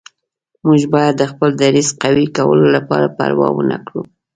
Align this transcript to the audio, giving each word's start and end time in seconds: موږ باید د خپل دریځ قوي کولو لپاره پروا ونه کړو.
موږ 0.65 0.81
باید 0.93 1.13
د 1.17 1.23
خپل 1.31 1.49
دریځ 1.61 1.89
قوي 2.03 2.25
کولو 2.37 2.65
لپاره 2.75 3.07
پروا 3.17 3.47
ونه 3.53 3.77
کړو. 3.85 4.03